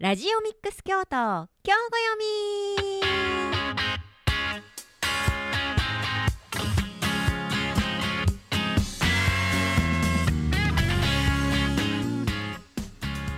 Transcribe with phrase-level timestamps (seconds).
[0.00, 1.74] ラジオミックス京都今日ご読
[2.20, 3.02] み。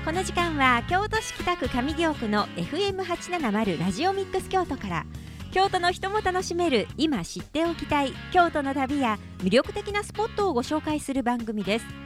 [0.05, 5.07] この時間は京都市北区上京区の FM870 ラジオミックス京都から
[5.53, 12.00] 京都の人も楽しめる今知っておきたい京都の旅や魅力的なスポットをご紹介する番組です。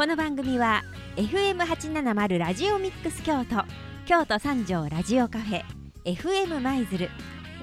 [0.00, 0.82] この番組は
[1.16, 3.64] FM870 ラジオミックス京都
[4.06, 5.62] 京都三条ラジオカフェ
[6.06, 7.10] FM 舞鶴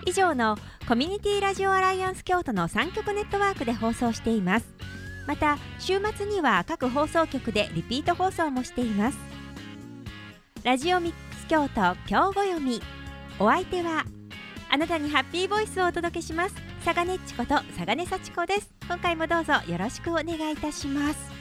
[0.05, 0.55] 以上の
[0.87, 4.67] コミュニティラジオアライアンス京都の3局ネットワークで放送しています。
[5.25, 9.17] また週末には各放送局でリピート放送もしています。
[10.63, 12.79] ラジオミックス京都今日ご読み。
[13.39, 14.05] お相手は
[14.69, 16.55] あなたにハッピーボイスをお届けします。
[16.85, 18.71] 佐賀ねっちこと佐賀根幸子です。
[18.87, 21.36] 今回もどうぞよろしくお願いいたします。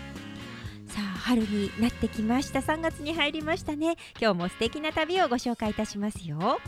[1.27, 2.61] 春になってきました。
[2.61, 3.97] 3月に入りましたね。
[4.21, 6.61] 今日も素敵な旅をご紹介いたしますよ。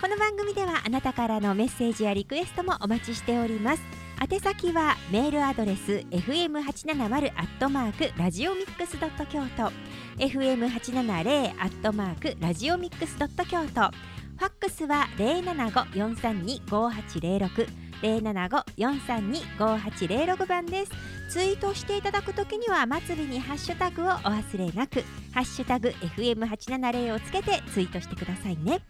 [0.00, 3.82] この番組ではあなたからのメッセージやリクエストもお待ちしております。
[4.20, 9.70] 宛先はメールアドレス fm870 アットマークラジオミックスドット京都。
[10.18, 13.62] fm870 アットマークラジオミックスドット京都。
[13.62, 20.92] ファックスは075-432-5806零七五四三二五八零六番です。
[21.28, 25.02] ツイートしていただくときには末尾にハッシュタグをお忘れなく。
[25.34, 28.80] ハッシュタグ FM 八七零をつけてツイートしてくださいね。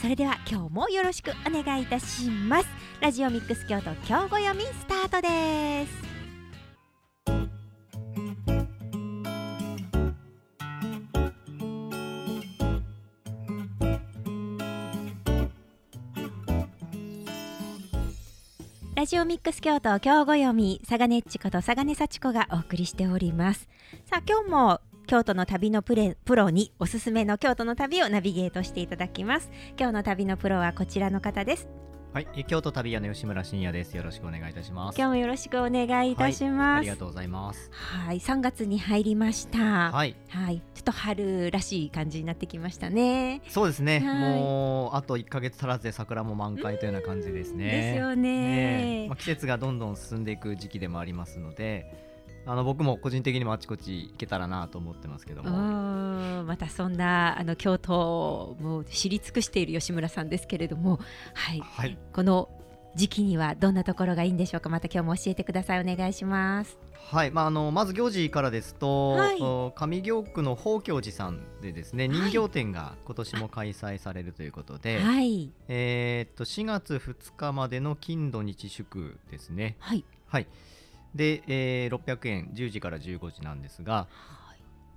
[0.00, 2.66] それでは今日もよろしくお願いいたします。
[3.00, 6.13] ラジオミックス京都今日ご読みスタートです。
[19.04, 23.68] ラジオミックス京都今日ご読み佐賀ねっちこと佐賀根幸子がお送りしております。
[24.06, 29.50] さあ今日も京都の旅のプレプロにおすすめの京都の旅をナビゲートしていただきます。
[29.78, 31.68] 今日の旅のプロはこちらの方です。
[32.14, 33.96] はい、え京都旅屋の吉村真也です。
[33.96, 34.96] よろしくお願いいたします。
[34.96, 37.68] 今日もよろしくお願いいたします、ありがとうございます。
[37.72, 39.90] はい、3月に入りました。
[39.90, 43.42] はい、はい、ちょっと春らしい感じになってきましたね。
[43.48, 43.98] そうですね。
[43.98, 47.64] はいもうあと1ヶ月足らずで桜も満開というような感じですね。
[47.64, 52.13] ですよねえまあ、季節がどんどん進んでいく時期でもありますので、
[52.46, 56.44] あの僕も個人的にもあちこち行けたらなと思ってますけどうも。
[56.44, 61.00] またそんなあの京都をもう知り尽くしている吉村さんですけれども、
[61.32, 62.50] はい、はい、この
[62.96, 64.68] 時期にはどんなところがいいんでしょうか？
[64.68, 65.80] また今日も教えてください。
[65.80, 66.78] お願いします。
[67.10, 79.76] はい、まああのまず行事からですと、はいお上京区の宝教寺さんでですね、はい人形展が今年も開催されるということで、はい、えーっと4月2日までの金土日祝ですね。
[79.80, 80.46] はい、はい。
[81.14, 84.08] で、えー600円10時から15時なんですが、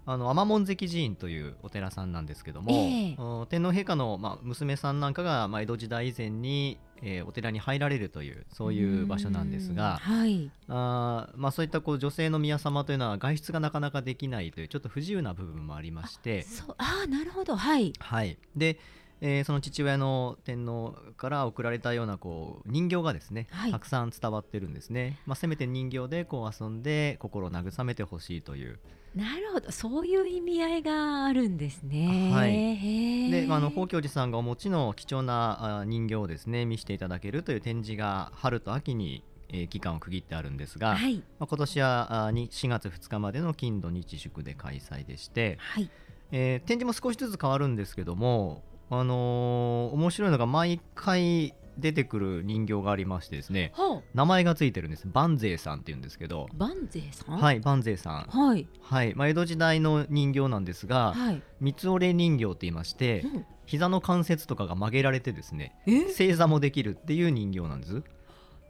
[0.09, 3.15] あの天門関寺院というお寺さんなんですけども、ええ。
[3.17, 16.45] お天皇陛下の、まあ、娘さんなんかが、まあ、江戸時代以前に、えーお寺に入られるというそういう場所なんですがはい、あー、まあ、そういったこう女性の宮様というのは外出がなかなかできないというちょっと不自由な部分もありまして。
[16.77, 18.79] ああ、なるほど、はい、はい、で、
[19.21, 23.71] えーその父親の天皇から贈られたようなこう人形がですね、はい。
[23.71, 28.79] たくさん伝わってるんですね、まあ、せめて人形でこう遊んで心を慰めてほしいという。
[29.15, 32.31] なるほど、そういう意味合いがあるんですね。
[32.31, 33.31] はい。
[33.31, 45.89] で、まあ、あの宝教寺さんがお持ちの貴重なあ人形をですね見せていただけるという展示が春と秋に、えー期間を区切ってあるんですが、はい、まあ、今年はあに4月2日までの金土日祝で開催でして、はい、
[46.31, 53.71] えー展示も少しずつ変わるんですけども、あのー面白いのが毎回出てくる人形がありましてですね
[54.15, 55.07] 名前がついてるんです。
[55.13, 56.47] 万税さんっていうんですけど。
[56.57, 58.23] 万税さん？、はいい万税さん。
[58.23, 63.45] はい、はい、まあ、江戸時代の人形なんですがはい、三つ折れ人形って言いましてうん。
[63.67, 68.01] 膝の関節とかが曲げられてですねえ、正座もできるっていう人形なんです。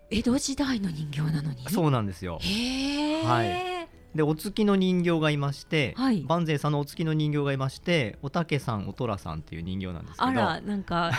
[0.10, 1.64] 江戸時代の人形なのに？
[1.70, 2.40] そうなんですよ。
[3.24, 3.77] はい
[4.16, 6.22] でお月の人形がいまして、はい。
[6.28, 11.12] 万税さんのお月の人形がいましておたけさんおとらさんっていう人形なんですけどあら、なんか、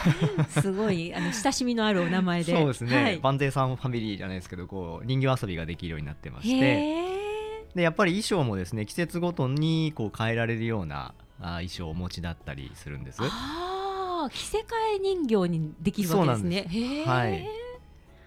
[0.61, 2.53] すごい、 あの親しみのあるお名前で。
[2.53, 7.19] そうですね、はい、万税さんファミリーじゃないですけどこう人形遊びができるようになってまして。
[7.75, 13.21] でやっぱり衣装もですね季節ごとにこう変えられるようなあ衣装をお持ちだったりするんです。
[13.23, 14.63] ああ、着せ替
[14.97, 16.67] え人形にできるわけですね。
[16.69, 17.68] へえ、はい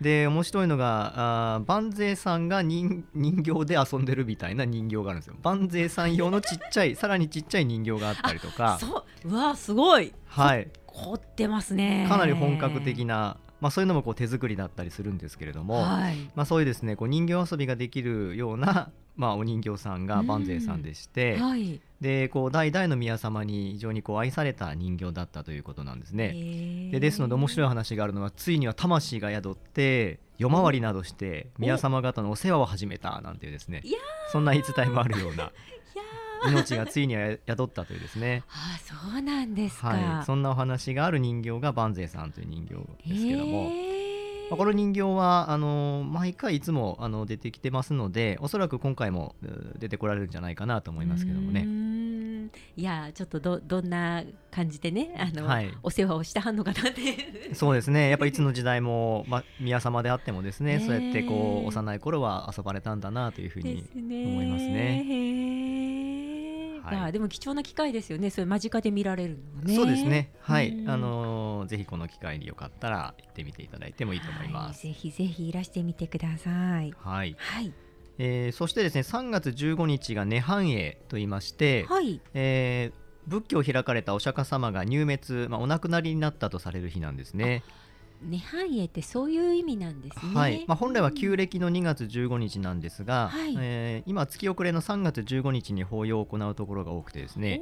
[0.01, 5.36] で面白いのがあー万税さんが人人形で遊んでるみたいな人形があるんですよ。
[5.44, 10.12] 万税さん用のちっちゃい さらにちっちゃい人形があったりとか、そう、うわ、すごい。
[10.25, 12.07] はい、凝ってますね。
[12.09, 16.16] かなり本格的なまあ、そういうのもこう手作りだったりするんですけれども、はい。
[16.36, 21.80] まあ、そういうですねこう人形遊びができるような、 まあ、お人形さんが万世さんでして、はい。
[22.02, 26.90] でこう代々の宮様に非常にこう愛された人形だったということなんですね。
[26.92, 33.84] でですので面白い話があるのはついには魂が宿って夜回りなどして宮様方のお世話を始めたなんていうですね
[34.31, 35.52] そんな言い伝えもあるような
[36.48, 38.44] 命がついには宿ったというですね。
[38.50, 42.76] あそうなんですか、はい、そんなお話がある人形が万世さんという人形
[43.08, 44.50] ですけども、へー。
[44.50, 49.36] まあこの人形はあの毎回いつもあの出てきてますのでおそらく今回も
[49.80, 51.62] 出てこられるんじゃないかなと思いますけどもね。
[51.62, 52.52] ん。
[52.76, 55.72] いやちょっとどどんな感じでねあの、はい。
[55.84, 57.56] お世話をしたはんのかなって。
[57.56, 58.10] そうですね。
[58.10, 60.86] やっぱいつの時代も、まあ、宮様であってもですね、ねえ。
[60.86, 65.71] そうやってこう幼い頃は遊ばれたんだなというふうに思いますね。
[66.83, 66.95] はい。
[66.95, 68.30] まあでも貴重な機会ですよね。
[68.30, 69.75] それ間近で見られるのはね。
[69.75, 70.33] そうですね。
[70.39, 70.89] はい、うん。
[70.89, 74.86] あのーぜひこの機会によかったら行ってみていただいてもいいと思います。
[74.86, 74.94] はい。
[74.94, 76.94] ぜひぜひいらしてみてください。
[76.98, 77.74] はい、はい。
[78.18, 82.22] えーそしてですね3月15日が涅槃会と言いまして、はい。
[82.33, 87.63] えー仏教を開かれたお釈迦様が入滅、まあ、お亡くなりになったとされる日なんですね。
[88.24, 90.36] 涅槃会ってそういう意味なんですね。
[90.36, 90.66] はい。
[90.68, 93.56] まあ、本来は旧うん暦の2月15日なんですが、はい。
[93.58, 97.62] えー今月遅れの3月15日に法要を行うところが多くてですね。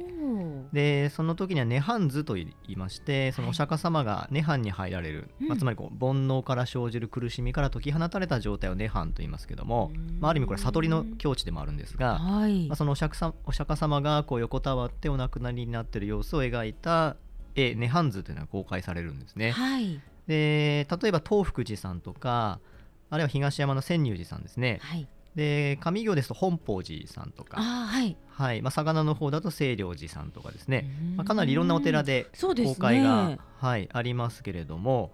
[0.72, 5.48] でその時には涅槃図と言いましてそのお釈迦様が涅槃に入られる、うん。
[5.48, 12.68] まあ、つまりこう煩悩から生じる苦しみから解き放たれた状態を涅槃と言いますけども、まあ、ある意味これ悟りの境地でもあるんですが、はい。
[12.68, 17.16] まあ、そのお釈迦様お釈迦様がこう横たわってお亡くなりになっている様子を描いた
[17.54, 19.50] 絵涅槃図というのが公開されるんですね。
[19.50, 22.60] はいで例えば東福寺さんとか
[23.10, 24.78] あるいは東山の千入寺さんですね。
[24.80, 25.08] はい。
[25.34, 28.16] で上行ですと本法寺さんとか、はい。
[28.28, 28.62] はい。
[28.62, 35.12] まあ、魚の方だと清涼寺さんとかですね、まあ、かなりいろんなお寺で公開が、はい、ありますけれども、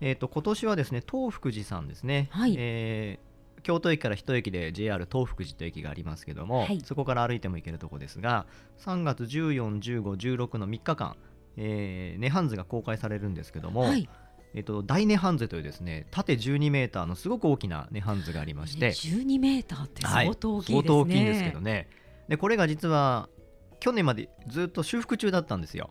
[0.00, 2.54] えー、と今年はですね東福寺さんですね、はい。
[2.56, 3.32] えー
[3.62, 6.80] 京都駅から一駅で JR 東福寺という駅がありますけども、はい。
[6.84, 8.46] そこから歩いても行けるとこですが
[8.80, 11.16] 3月141516の3日間、
[11.56, 14.08] えー、涅槃図が公開されるんですけども、はい
[14.54, 21.88] えっと、大涅槃図というですね縦12メーターのすごく大きな涅槃図がありまして、12メーターってはい相当大きいですね、相当大きいんですけどね。
[22.28, 23.28] でこれが実は
[23.80, 25.90] 去年までずっと修復中だったんですよ。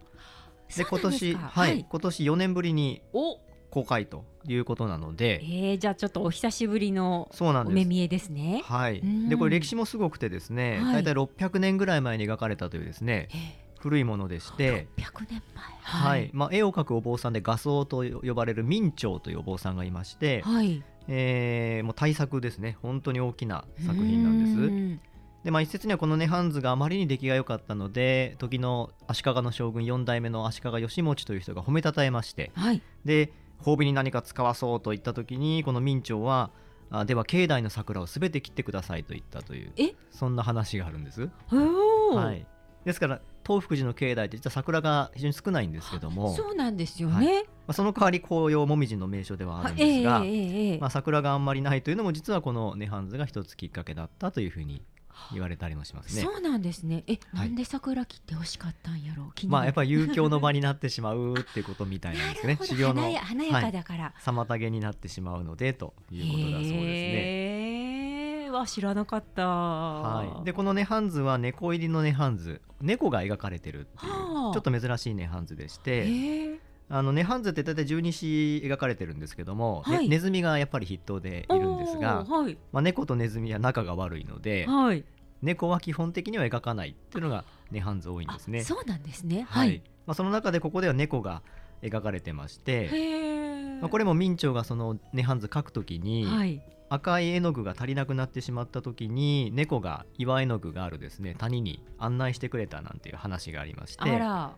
[0.78, 3.40] で今年かはい、今年4年ぶりにお。
[3.72, 5.42] 公開ということなので。
[5.44, 7.74] えー、じゃあちょっとお久しぶりのそうなんです。
[7.74, 8.62] お目見えですね。
[8.66, 9.00] はい。
[9.00, 9.30] うん。
[9.30, 11.04] でこれ歴史もすごくてですね、はい。
[11.04, 15.64] 大体600年ぐらい前に描かれたというですねえ古いものでしてー、600年前。
[15.82, 20.84] はいまあ、絵を描くお坊さんで画僧と呼ばれる明兆というお坊さんがいまして、はい。
[21.08, 25.12] えーもう大作ですね本当に大きな作品なんです。
[25.44, 32.82] でまあ、一説にはこの涅槃図があまりに出来が良かったので時の足利の将軍4代目の足利義持という人が褒めたたえましてはい。
[33.06, 36.52] で褒美に何か使わそうと言った時にこの明兆は
[36.92, 39.96] あでは境内の桜をすべて切ってくださいと言ったというえ？
[40.12, 41.30] そんな話があるんです。
[41.50, 42.46] はい、
[42.86, 47.44] ですから東福寺の境内って実は桜が非常に少ないんですけども、そうなんですよね。
[47.68, 54.84] まあ、その代わり紅葉もみじの名所ではあはるんですが、ええええええまあ、桜があんまりないというのも実はこの涅槃図が一つきっかけだったというふうに
[55.32, 56.22] 言われたりもしますね。
[56.22, 57.04] そうなんですね。
[57.08, 59.48] え、はいなんで桜切って欲しかったんやろう？
[59.48, 62.58] まあやっぱり遊興の場になってしまうっていうことみたいなんですね。
[62.62, 64.14] 修行の華やかだから。
[64.22, 68.11] 妨げになってしまうのでということだそうですね。
[68.52, 68.58] へえ。
[68.58, 69.48] わ知らなかった。
[69.48, 76.60] はい、でこの涅槃図は猫入りの涅槃図猫が描かれてるっていうはあちょっと珍しい涅槃図でして。
[76.94, 82.58] あの涅槃図って大体十二支描かれてるんですけども、ねはいネズミがやっぱり筆頭でいるんですがはい。
[82.74, 85.06] まあ、猫とネズミは仲が悪いのではい。
[85.42, 88.60] 猫は基本的には描かないっていうのが涅槃図多いんですね。
[88.60, 89.44] あそうなんですね。
[89.50, 89.82] ははいい。
[90.06, 91.42] まあ、その中でここでは猫が
[91.82, 93.80] 描かれてまして、へえ。
[93.80, 96.62] まあ、これも明兆がその涅槃図描くときに、はい。
[96.94, 104.04] 赤い絵の具が足りなくなってしまった時に猫が岩絵の具があるですね谷に案内してくれたなんていう話がありまして。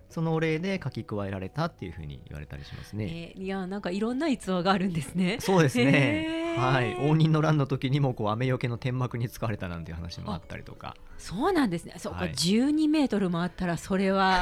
[0.10, 3.34] そのお礼で書き加えられたっていうふうに言われたりしますね。
[3.36, 5.38] えーいやなんかいろんな逸話があるんですね。
[5.40, 6.28] そうですへね。
[6.58, 11.94] ーはい、応仁の乱の時にもこう雨よけの天幕に使われたなんていう話もあったりとか、そうなんですね。
[11.98, 14.42] そうか、はい12メートルもあったらそれは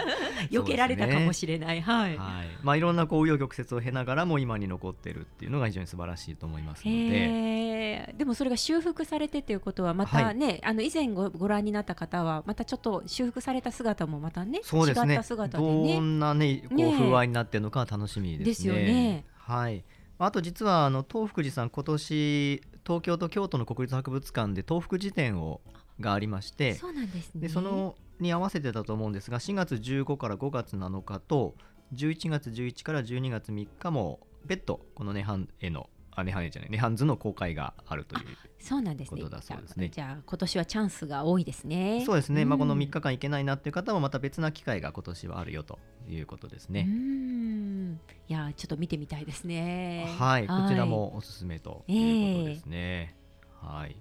[0.50, 1.82] 避けられたかもしれない。
[1.82, 2.16] はい。
[2.16, 15.98] はい、まあいろんなこう紆余曲折を経ながらも今に残ってるっていうのが非常に素晴らしいと思いますので、でもそれが修復されてということはまたね、あの以前ごご覧になった方はまたちょっと修復された姿もまたねそうですね違った姿でどね。
[15.98, 18.44] んなねこう風合いになってるのかは楽しみですね。
[18.44, 19.84] ですよねはい。
[20.18, 25.60] あと実はあの東福寺さん今年東京と京都の国立博物館で東福寺展を
[26.00, 27.40] がありましてそうなんですね。
[27.42, 31.54] でそのに合わせてだと思うんですが4月15から5月7日と
[31.94, 38.22] 11月11から12月3日も別途この涅槃へのあ涅槃へじゃない涅槃図の公開があるという
[38.60, 46.84] そうなんですねことだそうですねじゃあ今年はチャンスが多いですねそうですね、まあ、このうん3日間行けないなっていう方もまた別な機会が今年はあるよということですうね。
[46.84, 47.94] ん
[48.28, 53.16] いやちょっと見てみたいですねはい、こちらもおすすめということですね。
[53.60, 53.96] はい。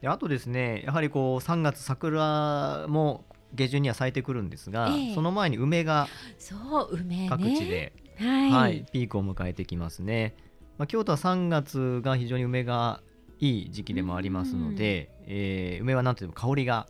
[0.00, 5.14] であとですね、やはりこう3月桜も下旬には咲いてくるんですが、ええ。
[5.14, 7.26] その前に梅がそう梅ね。
[7.28, 10.34] 各地で、はい、はい、ピークを迎えてきますね。
[10.78, 13.02] まあ、京都は3月が非常に梅が
[13.38, 16.86] いい時期でもありますので、えー梅はなんといっても香りが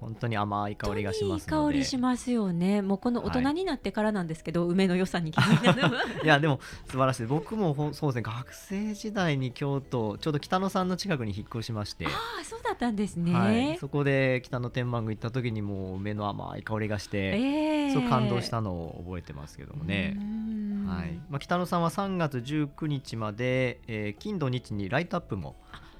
[0.00, 2.82] 本当に甘い香りがしますいい香りしますよね。
[2.82, 12.08] もうこの大はい人になってからなんですけど、梅の良さに気になるいやでも素晴らしい僕もそうですね学生時代に京都ちょうど北野さんの近くに引っ越しまして、あ
[12.40, 17.90] あそうだったんですね、はい、そこで北野天満宮行った時にもう梅の甘い香りがして、ええ。
[17.90, 20.86] すごく感動したのを覚えてますけどもね、うん。
[20.88, 21.20] はい。
[21.28, 25.56] まあ、北野さんは3月19日まで、えー金土日にライトアップも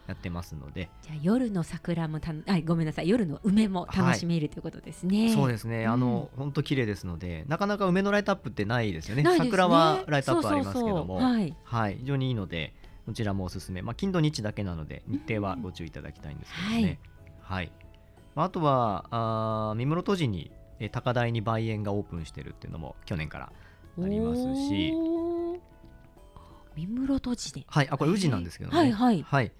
[0.07, 3.09] やってますので、じゃあ夜の桜もたあごめんなさい。
[3.09, 9.23] 夜の梅も楽しめるということですね、そうですね、あの本当綺麗ですのでなかなか梅のライトアップってないですよね。
[9.23, 9.37] ね。
[9.37, 11.17] 桜はライトアップありますけども。
[11.17, 11.55] はい。
[11.65, 12.75] はい、非常にいいので、
[13.07, 13.83] こちらもおすすめ。
[13.83, 16.99] まあ、金土日だけなので、日程はご注意いただきたいんですけどね。
[17.41, 17.73] はい。
[18.35, 23.53] まあ、あとは、あー三室戸寺に、えー高台に梅園がオープンしてるっていうのも去年から
[24.03, 24.93] ありますし、
[26.77, 28.77] 三室戸寺ではい、あ、これ宇治なんですけどね。
[28.77, 29.23] はいはい。
[29.23, 29.53] はい。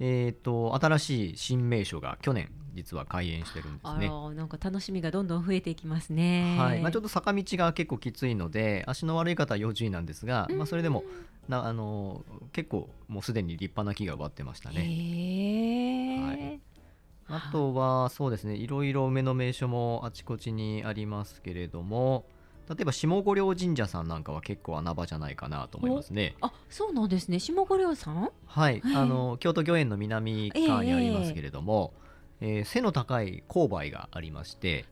[0.00, 4.08] えっ、と、新しい新名所が去年、実は開園してるんですあね。
[4.08, 6.56] らなんか楽しみがどんどん増えていきますね。
[6.58, 6.80] はい。
[6.80, 11.04] まあ、ちょっと坂道が結構きついので足の悪い方は要注意なんですが、まあ、それでも
[11.48, 14.80] なあの結構もうすでに立派な木が植わってましたね。
[16.18, 16.60] はい。
[17.26, 18.54] あとはそうですね。
[18.54, 22.26] いろいろ梅の名所もあちこちにありますけれども
[22.68, 26.34] 例えば下五稜神社さんなんかは結構穴場じゃないかなと思いますね。
[26.40, 27.38] あそうなんですね。
[27.38, 28.14] 下五稜さん？
[28.14, 31.92] はい、はいあの京都御苑の南側にありますけれども、
[32.40, 34.84] えー背の高い勾配がありまして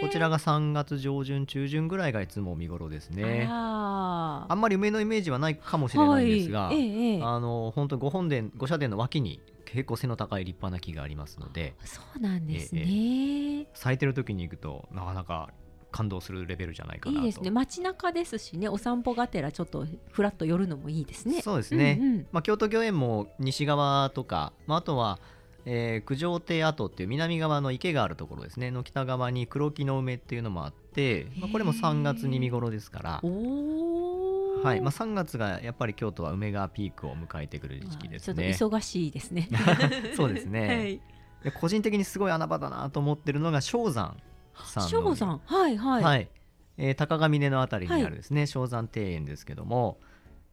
[0.00, 3.46] こちらが3月上旬中旬ぐらいがいつも見頃ですね。
[3.50, 7.22] ああんまり梅のイメージはないかもしれないんですが、はい、ええええ。
[7.22, 11.74] あの本当御本殿御社殿の脇に結構背の高い立派な木がありますので。
[11.84, 15.50] そうなんですね、咲いてる時に行くとなかなか
[15.90, 17.26] 感動するレベルじゃないかないと。
[17.26, 17.50] いですね。
[17.50, 21.40] 街中ですしねお散歩がてらちょっとふらっと寄るのもいいですね。
[21.42, 22.26] そうですね、うんうん。
[22.32, 25.18] まあ、京都御苑も西側とか、まあ、あとは、
[25.64, 28.70] えー九条亭跡っていう南側の池があるところですね。
[28.70, 33.20] の北側に黒木の梅っていうのもあって、まあ、これも3月に見頃ですから。
[33.22, 34.80] おおはい。
[34.80, 38.54] まあ、3月がやっぱり京都は梅がピークを迎えてくる時期ですね。
[38.54, 39.48] ちょっと忙しいですね。
[40.16, 40.66] そうですね。
[40.68, 41.00] はい。
[41.42, 44.16] で個人的にすごい穴場だなと思ってるのが正山
[44.64, 45.40] さんの翔さん。
[45.44, 46.28] はいはい、はい、
[46.76, 49.98] えー高ヶ峰のあたりにあるですね、正山庭園ですけども、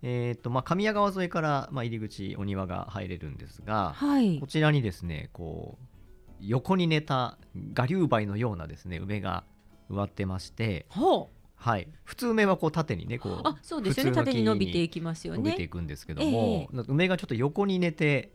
[0.01, 4.39] えーとまあ、神谷川沿いから、まあ、入り口お庭が入れるんですが、はい。
[4.39, 5.85] こちらにですねこう
[6.39, 7.37] 横に寝た
[7.77, 9.45] 我流梅のようなですね梅が
[9.89, 14.11] 植わってまして、はい、普通梅はこう縦にねこうあそうですよね。
[14.11, 18.31] 縦に伸びていきますよ伸びていねくんですけども、梅がちょっと横に寝てへ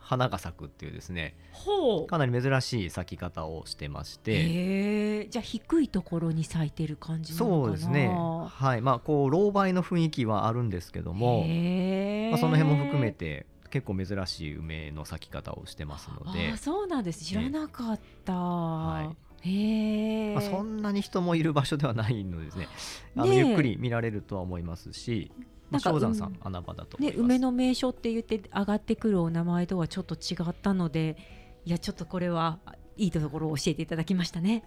[0.00, 1.34] 花が咲くっていうですね。
[1.52, 2.06] ほう。
[2.06, 5.28] かなり珍しい咲き方をしてまして。
[5.28, 8.08] じゃあ低いところに咲いてる感じそうですね。
[8.08, 16.52] はい、まあこう老梅の雰囲気はあるんですけども、まあ、その辺も含めて結構珍しい梅の咲き方をしてますので。
[16.52, 17.24] あ、そうなんです。
[17.24, 22.68] 知らなかった、はへえ、まあ、そんなに人もいる場所ではないのでですね、
[23.16, 27.12] あのゆっくり見られるとは思いますし、まあ、なんか正山さうんん穴場だとね。
[27.16, 31.16] 梅の名所って言って上がってくるお名前とはちょっと違ったので
[31.64, 32.58] いやちょっとこれは
[32.96, 34.64] いいところを教えていただきましたね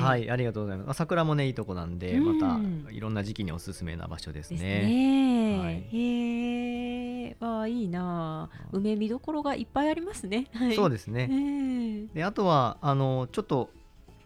[0.00, 0.86] はい、ありがとうございます。
[0.86, 4.86] まあ、桜もねいいとこなんで、うんまたいろんな時期におすすめな場所ですですね。
[4.86, 5.58] ね。
[5.58, 8.68] はいへえ、わあいいなあ。
[8.72, 10.46] 梅見どころがいっぱいありますね。
[10.52, 11.26] はい、そうですね。
[11.26, 12.06] ね。
[12.14, 13.70] であとはあのちょっと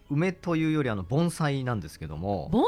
[0.09, 2.63] 梅というよりあの盆栽なんですけども、盆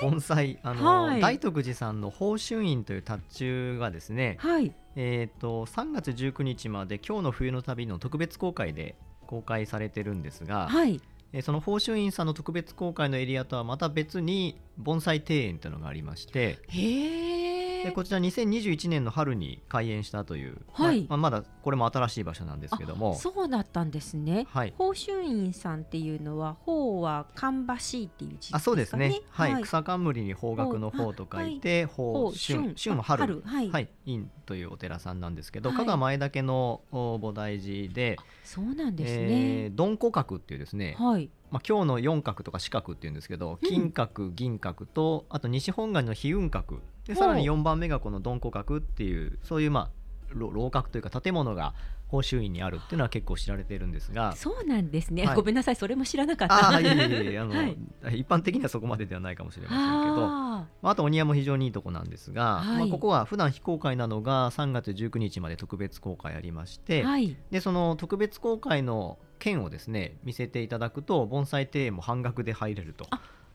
[0.00, 4.52] 盆栽あの、はい大徳寺さんの宝春院という達中がですね、栽。
[4.52, 4.72] はい。
[4.96, 8.94] えー、と3月19日まで今日の冬の旅の特別公開で
[9.26, 11.00] 公開されてるんですが、はい。
[11.32, 17.53] えーその宝春院さんの特別公開のエリアとはまた別に盆栽庭園というのがありましてへえ。
[17.84, 21.06] でこちら2021年の春に開園したという、はい。
[21.08, 23.14] まあまだこれも新しい場所なんですけども。
[23.14, 24.46] そうだったんですね。
[24.50, 24.72] はい。
[24.72, 28.58] 宝春院さんっていうのは、宝は芳しいっていう字ですかね。
[28.58, 29.52] あそうですね、はい。
[29.52, 29.62] はい。
[29.62, 32.74] 草冠に方角の方と書いて宝春春。
[32.76, 33.42] 春は春。
[33.44, 33.70] はい。
[33.70, 35.78] はい、院というお寺さんなんですけど、はい。
[35.78, 39.34] 加賀前岳のお菩提寺で、そうなんですえね。
[39.66, 41.30] ー、鈍古閣っていうですね、はい。
[41.54, 51.74] まあ、今日の四角とか四角っていうんですけど金角銀角とあと西本願の飛雲角でさらに4番目がこの鈍虎角っていうそういうまあ楼閣というか建物が
[52.08, 54.34] 甲州院にあるっていうのは結構知られているんですが。
[54.36, 56.68] そうなんですね、はい、ごめんなさいそれも知らなかった。
[56.70, 57.76] あいえいえいえ あの、はい、
[58.18, 60.26] 一般的にはそこまでではないかもしれませんけど。
[60.26, 67.04] ああとお庭も非常にいいとこなんですが、はい、まあ、ここは普段非公開なのが3月19日まで特別公開ありまして、
[67.50, 73.06] でその特別公開の券をですね見せていただくと盆栽庭園も半額で入れると。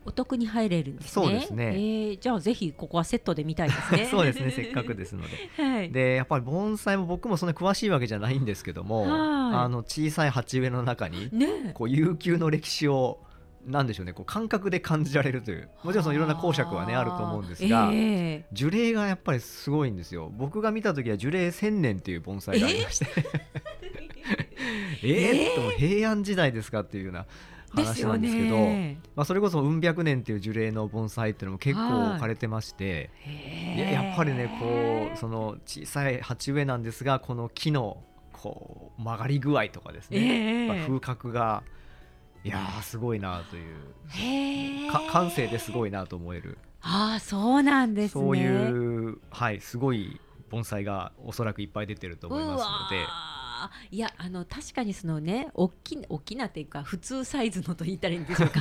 [0.04, 1.10] お得に入れるんですね。
[1.10, 1.64] そうですね。
[1.74, 4.06] えー、じゃあぜひここはセットで見たいですね。
[4.10, 4.50] そうですね。
[4.50, 5.62] せっかくですので。
[5.62, 13.20] はい、でやっぱり盆栽も僕もそんな詳しいわけじゃないんですけども、あの小さい鉢植えの中に、ね、こう悠久の歴史を
[13.66, 23.06] なんでしょうねこう感覚で感じられるというもちろんそのいろんな講釈はねあると思うんですが、えー、樹齢がやっぱりすごいんですよ僕が見た時は樹齢1000年っていう盆栽がありまして
[25.02, 27.26] えー、 えー、と平安時代ですかっていうような
[27.70, 28.56] 話なんですけど、
[29.16, 33.10] まあ、それこそうん百年っていう樹齢の盆栽っていうのも結構置かれてまして、
[33.76, 41.62] ややっぱりねこうその小さい鉢植えなんですがこの木のこう曲がり具合とかですね、まあ、風格が
[42.42, 43.90] いやすごいなという。
[45.12, 46.58] 感性ですごいなと思える。
[46.82, 53.06] ああそうなんです、ね、そういうはいすごい盆栽がおそらくいっぱい出てると思いますので。
[53.90, 58.60] いやあの確かにそのね大き大きなっていうか普通サイズのと言ったらいいんでしょうか、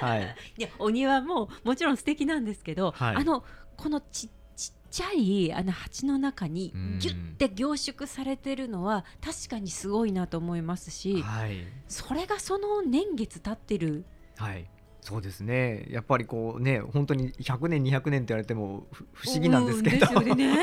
[0.00, 3.44] はい、 いやお庭ももちろん素敵なんですけど、はい、あの
[3.76, 14.04] このちちっちゃいあの鉢の中にギュッて凝縮されてるのは確かにすごいなと思いますし、はい、それがその年月経ってる、
[14.36, 14.68] はい、
[15.04, 15.84] そうですね。
[15.90, 20.56] やっぱりこうね本当に100年200年って言われても不思議なんですけど、うんね、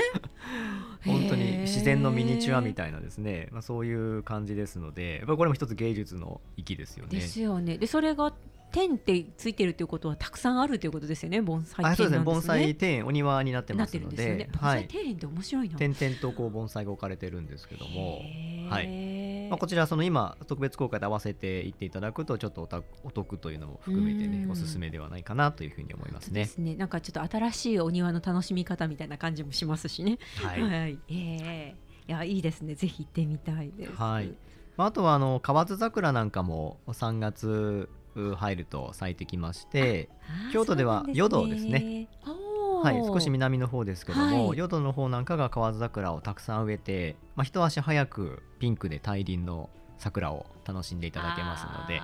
[1.06, 7.12] 本当に自然のミニチュアみたいなですね、まあ、そういう感じですのでやっぱりこれも一つ芸術の域ですよね。
[7.12, 7.78] ですよね。
[7.78, 8.34] でそれが
[8.72, 11.40] 天ってついてるということはたくさんあるということですよね。
[11.44, 12.26] 盆栽あそうですね。
[12.26, 18.22] 盆栽庭園お庭になってますので、ね、盆栽庭園って面白いな、点々とこう盆栽が置かれてるんですけども。
[18.72, 22.70] はいまあ、こちらその今特別公開で合わせていっていただくとちょっと
[23.04, 26.44] お得というのも含めてねおすすめではないかなというふうに思いますね。
[26.44, 30.20] ですねなんかちょっと新しいお庭の楽しみ方みたいな感じもしますしね。
[30.42, 33.92] はい、 はい、えー、いやいいですねぜひ行ってみたいです。
[33.92, 34.34] はい。
[34.78, 40.10] まあ、あとはあの河津桜なんかも3月入ると咲いてきまして
[40.54, 42.08] 京都では淀ですね。
[42.82, 52.02] はい、少し南の方ですけども、はい、淀の方なんかが河津桜をたくさん植えて、まあ、一足早くピンクで大輪の桜を楽しんでいただけますので。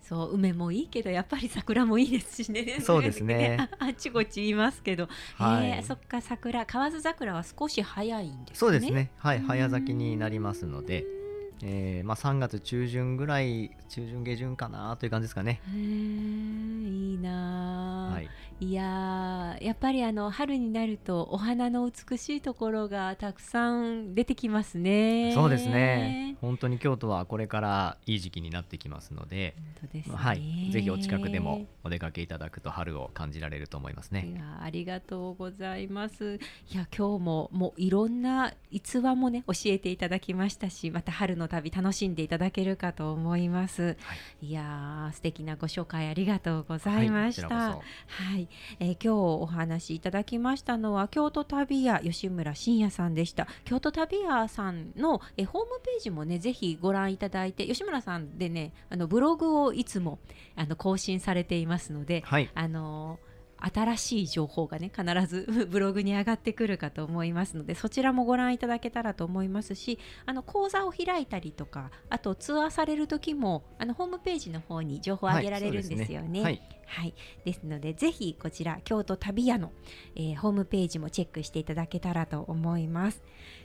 [0.00, 2.80] そう梅もいいけどやっぱり桜もいいですしね。
[2.82, 3.68] そうですね。
[3.78, 8.54] あっちこっち言いますけど、はい、えー、そっか桜河津桜は少し早いんですね。
[8.56, 9.12] そうですね。
[9.18, 11.19] はい早咲きになりますので。
[11.62, 15.60] えーまあ、3月中旬ぐらい中旬下旬かなという感じですかね。
[15.74, 18.28] いいな、はい、
[18.60, 25.32] いややっぱりあの春になるとお花の美しいところがたくさん出てきますね。
[25.34, 29.54] そうですね本当に京都はこれからいい時期になってきますので
[29.92, 34.32] で、ね、はい、ぜひお近くでもお出かけいただくと春を感じられると思いますね。
[34.32, 36.40] いやありがとうございます。
[36.72, 43.96] いや今日ももういろんな逸話もね教えていただきましたしまた春の旅楽しんでいただけるかと思います。
[44.00, 47.48] はい、いや素敵なご紹介ありがとうございました。
[47.48, 49.08] はい、はい、えー、今日
[49.42, 53.46] お話しいただきましたのは京都旅屋吉村真也さんでした。
[53.64, 60.18] 京都旅屋さんの、えー、ホームページもねぜひご覧いただいて吉村さんでねあのブログをいつも
[60.56, 63.29] あの更新されていますので、はい、あのー
[63.60, 76.42] 新しい情報がね必ず ブログに上がってくるかと思いますのでそちらもご覧いただけたらと思いますしあの講座を開いたりとかあとツアーされる時もあのホームページの方に情報を上げられるんですよね。
[76.42, 79.70] はい、ねはい、ですのでぜひこちら京都旅屋の、
[80.16, 83.22] えー、ホームページもチェックしていただけたらと思います。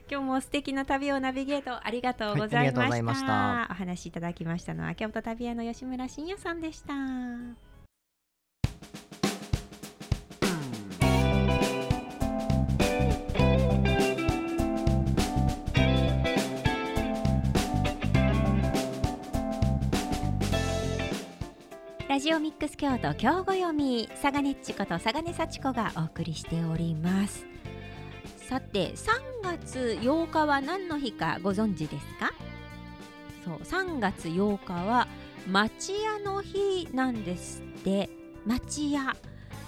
[0.10, 3.02] 今日も素敵な旅をナビゲートありがとうございました。
[3.02, 7.65] はい、したお話しいただきましたのは京都旅屋の吉村真也さんでした。
[22.16, 27.46] ラジオミックス京都京語読み佐賀ねっちこと佐賀根幸子がお送りしております。
[28.38, 32.32] さて3月8日は何の日かご存知ですか？
[33.44, 35.10] そう3月8日は
[35.46, 38.10] 町屋の日なんですって。
[38.46, 39.14] 町屋。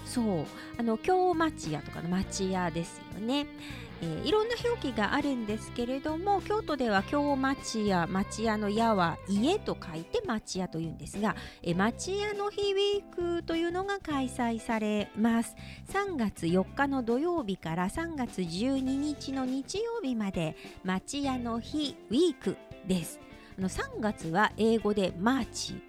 [0.05, 0.45] そう
[0.79, 3.45] あの京町屋とかの町屋ですよね。
[4.01, 15.55] えー、いろんな表記があるんですけれども京都では京町屋町屋の屋は家と書いて町屋というんですが、えー、町屋の日ウィークというのが開催されます。
[15.91, 22.57] 3月4日の土曜日から3月12日の日曜日まで町屋の日ウィーク
[22.88, 23.19] です。
[23.57, 25.81] あの3月は英語でマーチ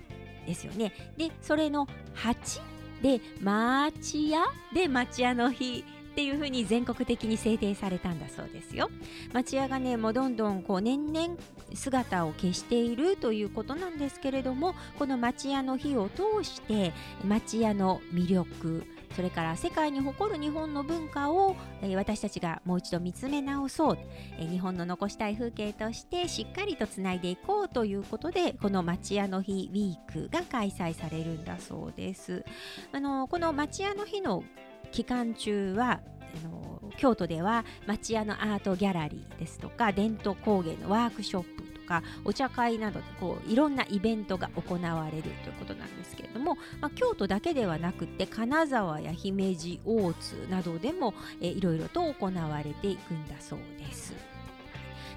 [0.47, 0.93] ですよね。
[1.17, 4.45] でそれの8でマーチ屋
[4.75, 5.85] で町屋の日
[6.19, 8.91] っていうふうに全国的に制定されたんだそうですよ。
[9.33, 11.37] 町屋がねもうどんどんこう年々
[11.75, 16.93] 姿を消しているということなんですけれどもこの町屋の日を通して
[17.25, 18.83] 町屋の魅力
[19.15, 23.99] それから世界に誇る日本の文化を、えー、私たちがもう一度見つめ直そう、
[24.39, 32.45] えー、日本の残したい風景としてしっかりとつないでいこうということでこの町屋の日ウィークが開催されるんだそうです。
[32.93, 34.43] あのこの町屋の日の
[34.93, 36.01] 期間中は
[36.45, 54.38] あの京都では町屋のアートギャラリーですとか伝統工芸のワークショップとかお茶会などでこういろんなイベントが行われるということなんですけれども、まあ、京都だけではなくて金沢や姫路大津などでも、えいろいろと行われていくんだそうです。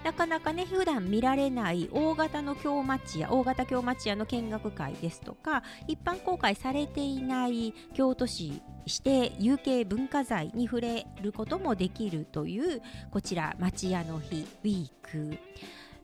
[0.03, 15.37] なかなかね普段見られない大型の京町屋大型京町屋の見学会ですとか一般公開されていない京都市指定有形文化財に触れることもできるというこちら町屋の日ウィーク。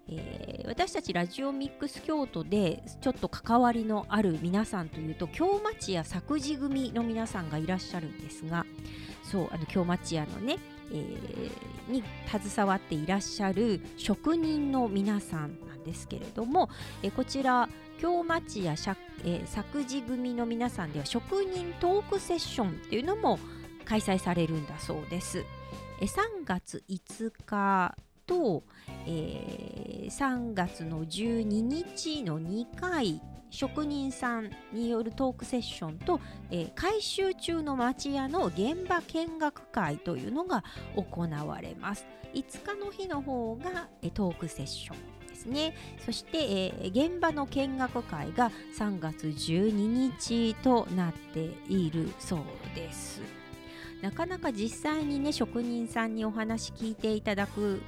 [0.09, 8.65] えー、私たちラジオミックス京都でちょっと関わりのある皆さんというと京町屋作事組の皆さんがいらっしゃるんですが
[9.21, 10.59] そうあの京町屋のね
[10.91, 16.69] えー、に携わっていらっしゃる職人の皆さんなんですけれども、
[17.03, 17.69] えー、こちら
[17.99, 23.39] 京町や、えー、作事組の皆さんでは職人トークセッションっていうのも
[23.85, 25.45] 開催されるんだそうです。
[26.01, 27.95] えー、3月5日
[28.25, 28.63] と、
[29.05, 36.19] えー、3月の12日の2回職人さんによるトークセッションと、
[36.51, 40.63] えー、改修中の町屋の現場見学会というのが
[40.95, 42.05] 行われます。
[42.33, 45.75] 5日の日の方が、えー、トークセッションですね。
[46.05, 52.39] そして、えー、現場の見学会が3月12日となっているそう
[52.75, 53.21] です。
[54.01, 57.81] なかなか実際にね職人さんにお話聞いていただく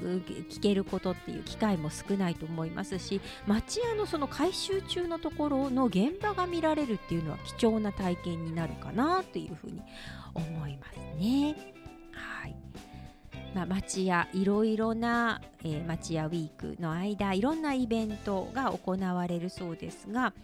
[0.00, 9.82] 聞けることっていう機会も少ないと思いますし町屋のその改修中のところの現場が見られるっていうのは貴重な体験になるかなというふうに
[10.34, 11.56] 思いますね。
[12.12, 12.56] はい
[13.54, 20.34] まあ、町屋いろいろな、えー、町屋ウィークの間いろんなイベントが行われるそうですが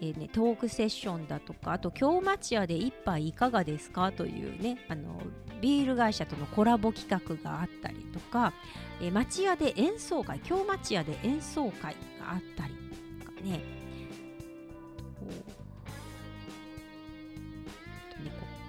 [0.00, 5.20] えーね、トークセッションだとかあと京町屋で一杯いかがですかというねあの
[5.60, 8.52] ビール会社とのコラボ企画があったりとか、
[9.00, 12.74] えー、町屋で演奏会京町屋で演奏会があったり
[13.20, 13.84] とかね。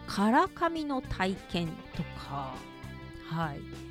[0.08, 2.54] からかみの体験とか。
[3.30, 3.85] はい。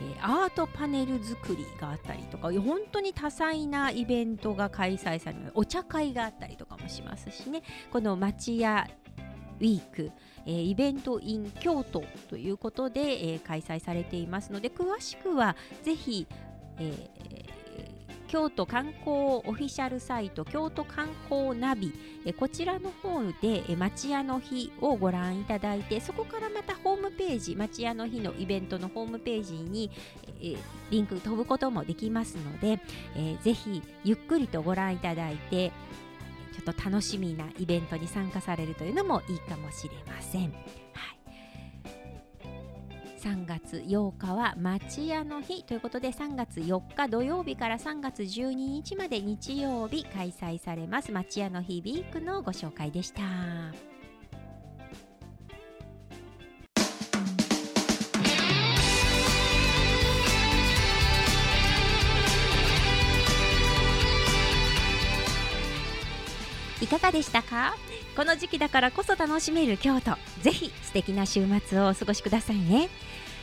[0.00, 7.62] え、アートパネル作りがあったりとか本当に多彩なイベントが開催されるお茶会があったりとかもしますしね。
[7.92, 8.88] この町屋
[9.58, 10.10] ウィーク、
[10.46, 16.26] えー、イベント in 京都ということで、えー、開催されていますので詳しくはぜひ、
[16.78, 17.19] えー
[18.30, 19.10] 京都観光
[19.44, 21.92] オフィシャルサイト京都観光ナビ
[22.24, 29.90] えこちらの方で町屋の日をご覧いただいてそこからまたホームページ町屋の日のイベントのホームページに
[30.40, 30.54] え
[30.92, 32.80] リンク飛ぶこともできますので、
[33.16, 35.72] えー、ぜひゆっくりとご覧いただいて
[36.52, 40.42] ちょっと楽しみなイベントに参加されるというのもいいかもしれません。
[40.42, 41.19] はい
[43.20, 53.20] 3月8日は町屋の日ということで3月4日土曜日から3月12日まで日曜日開催されます町屋の日ビークのご紹介でした。
[66.82, 67.76] いかがでしたか？
[68.16, 72.88] この時期だからこそ楽しめる京都ぜひ素敵な週末をお過ごしくださいね。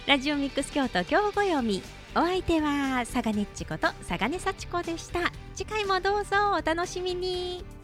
[0.06, 1.82] ラジオミックス京都今日ご読み。
[2.16, 5.32] お相手は佐賀ねっちこと佐賀根幸子でした。
[5.56, 7.77] 次回もどうぞお楽しみに。